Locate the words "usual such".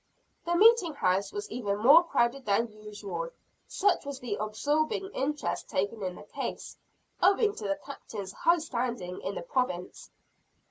2.71-4.03